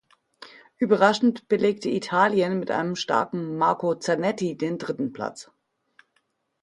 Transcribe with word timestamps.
Überraschend 0.79 1.47
belegte 1.47 1.87
Italien 1.87 2.57
mit 2.57 2.71
einem 2.71 2.95
starken 2.95 3.55
Marco 3.59 3.93
Zanetti 3.93 4.57
den 4.57 4.79
dritten 4.79 5.13
Platz. 5.13 5.51